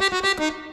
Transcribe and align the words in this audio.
Müzik 0.00 0.67